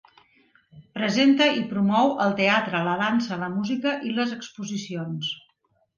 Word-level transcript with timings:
Presenta 0.99 1.49
i 1.57 1.61
promou 1.75 2.09
el 2.25 2.33
teatre, 2.41 2.81
la 2.89 2.95
dansa, 3.05 3.39
la 3.45 3.53
música 3.59 3.95
i 4.11 4.15
les 4.17 4.37
exposicions. 4.39 5.33